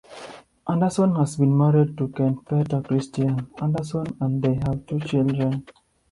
[0.67, 5.63] Andersson has been married to Kent Peter Kristian Andersson and they have two children.